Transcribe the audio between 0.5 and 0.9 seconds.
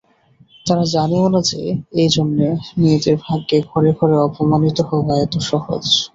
তারা